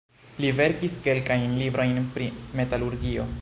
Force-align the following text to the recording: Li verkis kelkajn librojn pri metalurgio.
Li 0.45 0.49
verkis 0.59 0.95
kelkajn 1.09 1.53
librojn 1.59 2.01
pri 2.17 2.31
metalurgio. 2.63 3.29